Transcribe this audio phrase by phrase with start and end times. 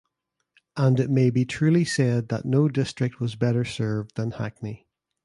[0.75, 4.87] And it may be truly said that no district was better served than Hackney.